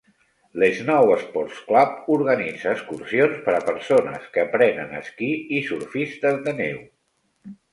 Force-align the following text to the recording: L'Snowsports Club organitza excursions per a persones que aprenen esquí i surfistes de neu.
L'Snowsports 0.61 1.59
Club 1.67 1.99
organitza 2.15 2.73
excursions 2.77 3.37
per 3.49 3.55
a 3.57 3.61
persones 3.67 4.27
que 4.37 4.45
aprenen 4.47 4.97
esquí 5.03 5.31
i 5.59 5.63
surfistes 5.69 6.41
de 6.49 6.57
neu. 6.65 6.83